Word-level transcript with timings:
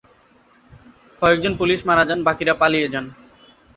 কয়েকজন 1.21 1.53
পুলিশ 1.59 1.79
মারা 1.87 2.03
যান, 2.09 2.19
বাকিরা 2.27 2.53
পালিয়ে 2.61 2.87
যান। 2.93 3.05